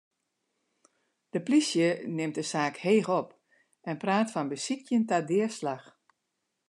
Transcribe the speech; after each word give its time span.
De 1.33 1.39
polysje 1.45 1.89
nimt 2.17 2.35
de 2.39 2.43
saak 2.53 2.75
heech 2.85 3.09
op 3.19 3.29
en 3.89 3.95
praat 4.03 4.29
fan 4.33 4.51
besykjen 4.53 5.03
ta 5.09 5.17
deaslach. 5.29 5.87